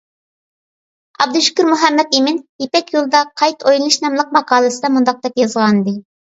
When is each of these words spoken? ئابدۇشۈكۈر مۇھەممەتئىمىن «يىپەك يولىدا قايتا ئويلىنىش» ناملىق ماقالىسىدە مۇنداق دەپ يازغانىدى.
ئابدۇشۈكۈر 1.23 1.69
مۇھەممەتئىمىن 1.73 2.41
«يىپەك 2.65 2.91
يولىدا 2.97 3.23
قايتا 3.43 3.69
ئويلىنىش» 3.71 4.01
ناملىق 4.09 4.35
ماقالىسىدە 4.41 4.95
مۇنداق 4.99 5.25
دەپ 5.29 5.41
يازغانىدى. 5.47 5.99